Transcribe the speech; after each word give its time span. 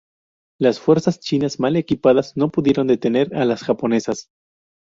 Las 0.59 0.79
fuerzas 0.79 1.19
chinas, 1.19 1.59
mal 1.59 1.75
equipadas, 1.75 2.35
no 2.35 2.49
pudieron 2.49 2.87
detener 2.87 3.35
a 3.35 3.45
las 3.45 3.61
japonesas. 3.61 4.31